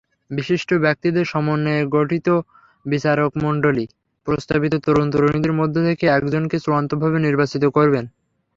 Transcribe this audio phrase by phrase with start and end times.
[0.31, 2.27] বিশিষ্ট ব্যক্তিদের সমন্বয়ে গঠিত
[2.85, 3.85] বিচারকমণ্ডলী
[4.27, 8.05] প্রস্তাবিত তরুণ-তরুণীদের মধ্য থেকে একজনকে চূড়ান্তভাবে নির্বাচিত করবেন।